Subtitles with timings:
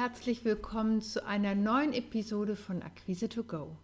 [0.00, 3.76] Herzlich willkommen zu einer neuen Episode von Akquise to Go.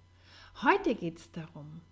[0.62, 1.82] Heute geht es darum,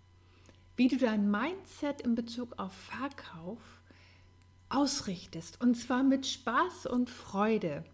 [0.77, 3.83] wie du dein Mindset in Bezug auf Verkauf
[4.71, 7.85] ausrichtest und zwar mit Spaß und Freude.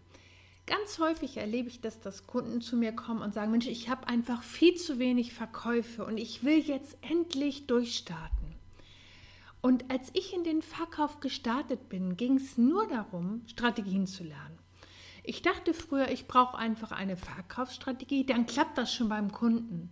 [0.67, 4.07] Ganz häufig erlebe ich das, dass Kunden zu mir kommen und sagen, Mensch, ich habe
[4.07, 8.55] einfach viel zu wenig Verkäufe und ich will jetzt endlich durchstarten.
[9.59, 14.50] Und als ich in den Verkauf gestartet bin, ging es nur darum, Strategien zu lernen.
[15.23, 19.89] Ich dachte früher, ich brauche einfach eine Verkaufsstrategie, dann klappt das schon beim Kunden.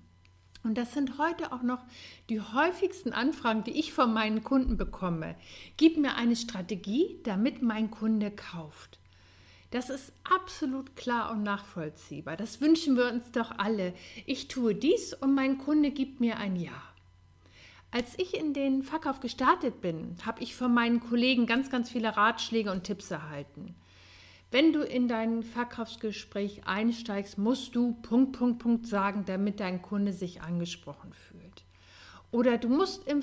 [0.63, 1.79] Und das sind heute auch noch
[2.29, 5.35] die häufigsten Anfragen, die ich von meinen Kunden bekomme.
[5.77, 8.99] Gib mir eine Strategie, damit mein Kunde kauft.
[9.71, 12.35] Das ist absolut klar und nachvollziehbar.
[12.35, 13.93] Das wünschen wir uns doch alle.
[14.25, 16.81] Ich tue dies und mein Kunde gibt mir ein Ja.
[17.91, 22.15] Als ich in den Verkauf gestartet bin, habe ich von meinen Kollegen ganz, ganz viele
[22.15, 23.75] Ratschläge und Tipps erhalten.
[24.51, 30.11] Wenn du in dein Verkaufsgespräch einsteigst, musst du Punkt, Punkt, Punkt sagen, damit dein Kunde
[30.11, 31.65] sich angesprochen fühlt.
[32.31, 33.21] Oder du musst im,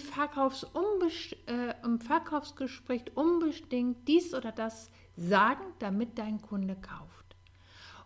[1.46, 7.36] äh, im Verkaufsgespräch unbedingt dies oder das sagen, damit dein Kunde kauft.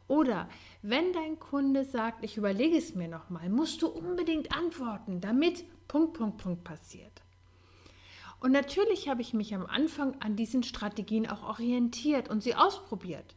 [0.09, 0.49] Oder
[0.83, 6.15] wenn dein Kunde sagt, ich überlege es mir nochmal, musst du unbedingt antworten, damit Punkt,
[6.15, 7.23] Punkt, Punkt passiert.
[8.41, 13.35] Und natürlich habe ich mich am Anfang an diesen Strategien auch orientiert und sie ausprobiert.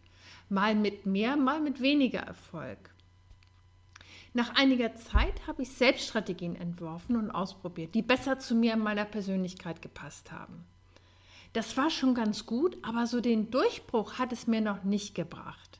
[0.50, 2.78] Mal mit mehr, mal mit weniger Erfolg.
[4.34, 8.80] Nach einiger Zeit habe ich selbst Strategien entworfen und ausprobiert, die besser zu mir und
[8.80, 10.66] meiner Persönlichkeit gepasst haben.
[11.52, 15.80] Das war schon ganz gut, aber so den Durchbruch hat es mir noch nicht gebracht.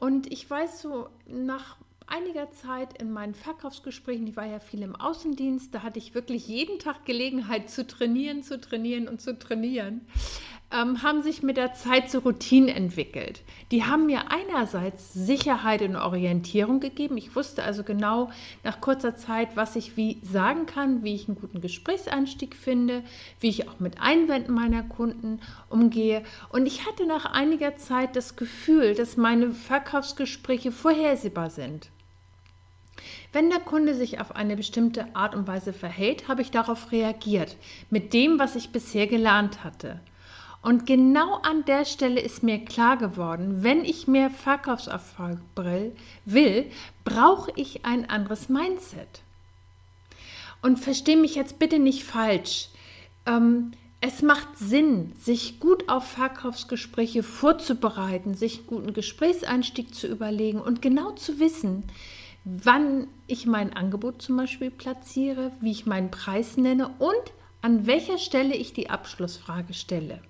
[0.00, 1.76] Und ich weiß so, nach
[2.10, 6.48] einiger Zeit in meinen Verkaufsgesprächen, ich war ja viel im Außendienst, da hatte ich wirklich
[6.48, 10.02] jeden Tag Gelegenheit zu trainieren, zu trainieren und zu trainieren,
[10.72, 13.42] ähm, haben sich mit der Zeit so Routinen entwickelt.
[13.70, 17.16] Die haben mir einerseits Sicherheit und Orientierung gegeben.
[17.16, 18.30] Ich wusste also genau
[18.62, 23.02] nach kurzer Zeit, was ich wie sagen kann, wie ich einen guten Gesprächseinstieg finde,
[23.40, 26.22] wie ich auch mit Einwänden meiner Kunden umgehe.
[26.50, 31.90] Und ich hatte nach einiger Zeit das Gefühl, dass meine Verkaufsgespräche vorhersehbar sind.
[33.32, 37.56] Wenn der Kunde sich auf eine bestimmte Art und Weise verhält, habe ich darauf reagiert,
[37.88, 40.00] mit dem, was ich bisher gelernt hatte.
[40.62, 45.38] Und genau an der Stelle ist mir klar geworden, wenn ich mehr Verkaufserfolg
[46.26, 46.70] will,
[47.04, 49.22] brauche ich ein anderes Mindset.
[50.60, 52.68] Und verstehe mich jetzt bitte nicht falsch.
[53.24, 60.60] Ähm, es macht Sinn, sich gut auf Verkaufsgespräche vorzubereiten, sich einen guten Gesprächseinstieg zu überlegen
[60.60, 61.84] und genau zu wissen,
[62.44, 68.18] wann ich mein Angebot zum Beispiel platziere, wie ich meinen Preis nenne und an welcher
[68.18, 70.20] Stelle ich die Abschlussfrage stelle.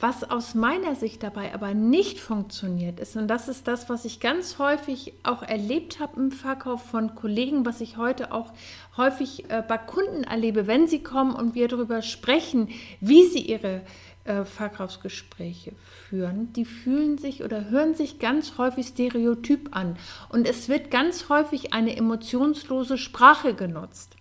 [0.00, 4.20] Was aus meiner Sicht dabei aber nicht funktioniert ist, und das ist das, was ich
[4.20, 8.52] ganz häufig auch erlebt habe im Verkauf von Kollegen, was ich heute auch
[8.96, 12.68] häufig äh, bei Kunden erlebe, wenn sie kommen und wir darüber sprechen,
[13.00, 13.80] wie sie ihre
[14.28, 15.72] äh, Verkaufsgespräche
[16.08, 19.96] führen, die fühlen sich oder hören sich ganz häufig stereotyp an.
[20.28, 24.16] Und es wird ganz häufig eine emotionslose Sprache genutzt.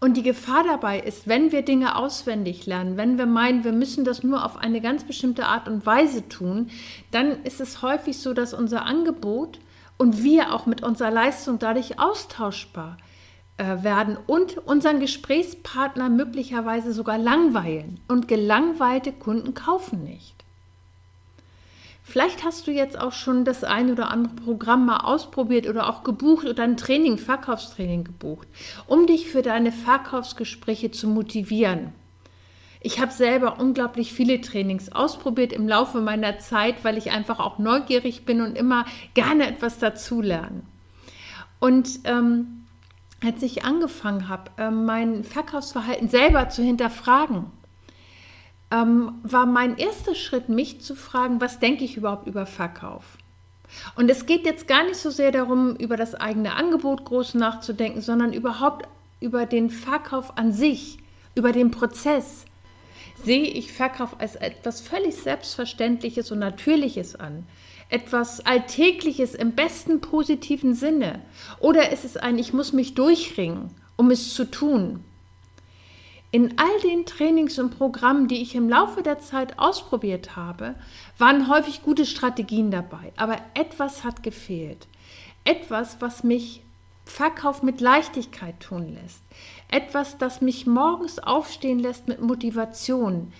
[0.00, 4.04] Und die Gefahr dabei ist, wenn wir Dinge auswendig lernen, wenn wir meinen, wir müssen
[4.04, 6.70] das nur auf eine ganz bestimmte Art und Weise tun,
[7.10, 9.58] dann ist es häufig so, dass unser Angebot
[9.96, 13.13] und wir auch mit unserer Leistung dadurch austauschbar äh,
[13.56, 18.00] werden und unseren Gesprächspartner möglicherweise sogar langweilen.
[18.08, 20.34] Und gelangweilte Kunden kaufen nicht.
[22.02, 26.04] Vielleicht hast du jetzt auch schon das ein oder andere Programm mal ausprobiert oder auch
[26.04, 28.46] gebucht oder ein Training, Verkaufstraining gebucht,
[28.86, 31.92] um dich für deine Verkaufsgespräche zu motivieren.
[32.80, 37.58] Ich habe selber unglaublich viele Trainings ausprobiert im Laufe meiner Zeit, weil ich einfach auch
[37.58, 38.84] neugierig bin und immer
[39.14, 40.60] gerne etwas dazulerne.
[41.58, 42.63] Und ähm,
[43.24, 47.46] als ich angefangen habe, äh, mein Verkaufsverhalten selber zu hinterfragen,
[48.70, 53.18] ähm, war mein erster Schritt, mich zu fragen, was denke ich überhaupt über Verkauf?
[53.96, 58.00] Und es geht jetzt gar nicht so sehr darum, über das eigene Angebot groß nachzudenken,
[58.00, 58.88] sondern überhaupt
[59.20, 60.98] über den Verkauf an sich.
[61.36, 62.44] über den Prozess,
[63.22, 67.46] sehe ich Verkauf als etwas völlig Selbstverständliches und Natürliches an.
[67.88, 71.22] Etwas Alltägliches im besten positiven Sinne.
[71.60, 75.04] Oder ist es ein, ich muss mich durchringen, um es zu tun.
[76.30, 80.74] In all den Trainings und Programmen, die ich im Laufe der Zeit ausprobiert habe,
[81.16, 83.12] waren häufig gute Strategien dabei.
[83.16, 84.88] Aber etwas hat gefehlt.
[85.44, 86.62] Etwas, was mich
[87.04, 89.22] Verkauf mit Leichtigkeit tun lässt.
[89.70, 93.32] Etwas, das mich morgens aufstehen lässt mit Motivation.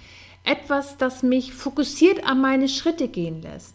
[0.44, 3.74] Etwas, das mich fokussiert an meine Schritte gehen lässt.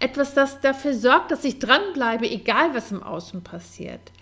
[0.00, 4.12] Etwas, das dafür sorgt, dass ich dranbleibe, egal was im Außen passiert.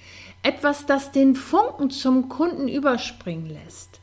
[0.42, 4.00] Etwas, das den Funken zum Kunden überspringen lässt.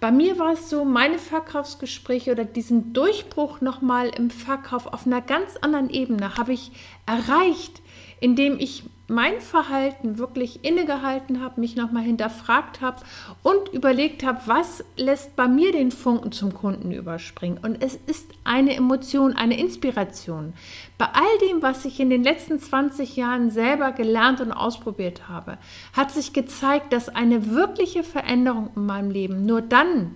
[0.00, 5.20] Bei mir war es so, meine Verkaufsgespräche oder diesen Durchbruch nochmal im Verkauf auf einer
[5.20, 6.72] ganz anderen Ebene habe ich
[7.04, 7.82] erreicht,
[8.18, 13.02] indem ich mein Verhalten wirklich innegehalten habe, mich nochmal hinterfragt habe
[13.42, 17.58] und überlegt habe, was lässt bei mir den Funken zum Kunden überspringen.
[17.62, 20.54] Und es ist eine Emotion, eine Inspiration.
[20.96, 25.58] Bei all dem, was ich in den letzten 20 Jahren selber gelernt und ausprobiert habe,
[25.92, 30.14] hat sich gezeigt, dass eine wirkliche Veränderung in meinem Leben nur dann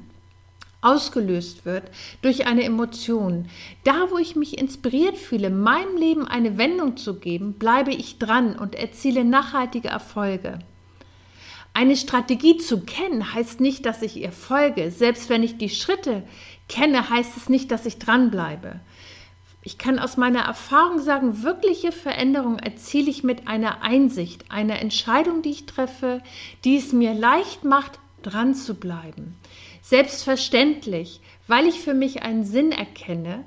[0.85, 1.85] ausgelöst wird
[2.23, 3.49] durch eine Emotion.
[3.85, 8.57] Da, wo ich mich inspiriert fühle, meinem Leben eine Wendung zu geben, bleibe ich dran
[8.57, 10.59] und erziele nachhaltige Erfolge.
[11.73, 14.93] Eine Strategie zu kennen heißt nicht, dass ich ihr folge.
[14.93, 16.23] Selbst wenn ich die Schritte
[16.69, 18.79] kenne, heißt es nicht, dass ich dranbleibe.
[19.67, 25.41] Ich kann aus meiner Erfahrung sagen, wirkliche Veränderung erziele ich mit einer Einsicht, einer Entscheidung,
[25.41, 26.21] die ich treffe,
[26.65, 29.35] die es mir leicht macht, dran zu bleiben.
[29.85, 33.45] Selbstverständlich, weil ich für mich einen Sinn erkenne,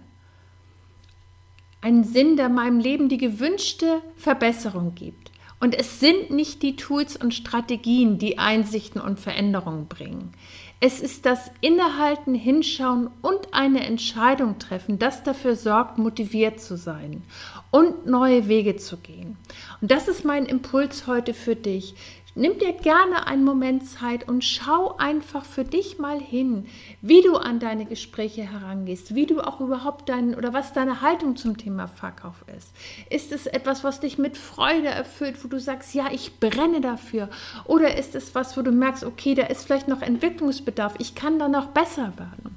[1.81, 5.31] einen Sinn, der meinem Leben die gewünschte Verbesserung gibt.
[5.59, 10.33] Und es sind nicht die Tools und Strategien, die Einsichten und Veränderungen bringen.
[10.79, 17.23] Es ist das Innehalten, Hinschauen und eine Entscheidung treffen, das dafür sorgt, motiviert zu sein
[17.71, 19.37] und neue Wege zu gehen.
[19.81, 21.95] Und das ist mein Impuls heute für dich.
[22.37, 26.67] Nimm dir gerne einen Moment Zeit und schau einfach für dich mal hin,
[27.01, 31.35] wie du an deine Gespräche herangehst, wie du auch überhaupt dein oder was deine Haltung
[31.35, 32.75] zum Thema Verkauf ist.
[33.09, 37.27] Ist es etwas, was dich mit Freude erfüllt, wo du sagst, ja, ich brenne dafür?
[37.65, 41.39] Oder ist es was, wo du merkst, okay, da ist vielleicht noch Entwicklungsbedarf, ich kann
[41.39, 42.56] da noch besser werden?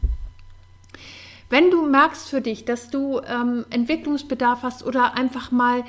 [1.51, 5.83] Wenn du merkst für dich, dass du ähm, Entwicklungsbedarf hast oder einfach mal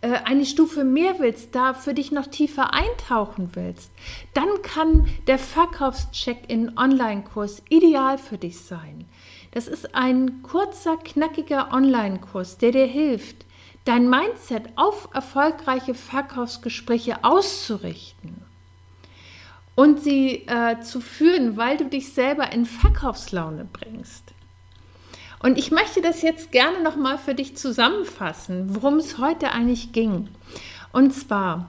[0.00, 3.90] äh, eine Stufe mehr willst, da für dich noch tiefer eintauchen willst,
[4.32, 9.06] dann kann der Verkaufscheck-in Online-Kurs ideal für dich sein.
[9.50, 13.44] Das ist ein kurzer, knackiger Online-Kurs, der dir hilft,
[13.86, 18.36] dein Mindset auf erfolgreiche Verkaufsgespräche auszurichten
[19.74, 24.27] und sie äh, zu führen, weil du dich selber in Verkaufslaune bringst.
[25.40, 30.28] Und ich möchte das jetzt gerne nochmal für dich zusammenfassen, worum es heute eigentlich ging.
[30.92, 31.68] Und zwar,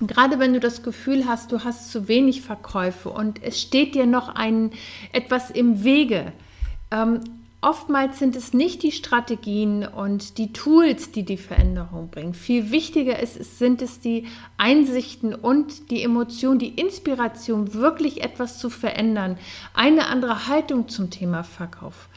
[0.00, 4.06] gerade wenn du das Gefühl hast, du hast zu wenig Verkäufe und es steht dir
[4.06, 4.72] noch ein,
[5.12, 6.32] etwas im Wege,
[6.90, 7.20] ähm,
[7.62, 12.32] Oftmals sind es nicht die Strategien und die Tools, die die Veränderung bringen.
[12.32, 18.70] Viel wichtiger ist, sind es die Einsichten und die Emotion, die Inspiration, wirklich etwas zu
[18.70, 19.36] verändern,
[19.74, 22.08] eine andere Haltung zum Thema Verkauf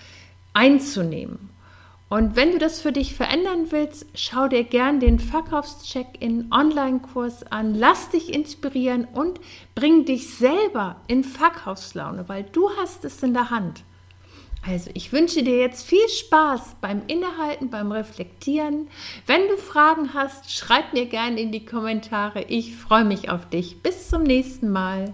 [0.53, 1.50] einzunehmen.
[2.10, 7.74] Und wenn du das für dich verändern willst, schau dir gern den Verkaufscheck-in Online-Kurs an,
[7.74, 9.39] lass dich inspirieren und
[9.74, 13.83] bring dich selber in Verkaufslaune, weil du hast es in der Hand.
[14.65, 18.88] Also ich wünsche dir jetzt viel Spaß beim Innehalten, beim Reflektieren.
[19.25, 22.43] Wenn du Fragen hast, schreib mir gerne in die Kommentare.
[22.43, 23.81] Ich freue mich auf dich.
[23.81, 25.13] Bis zum nächsten Mal.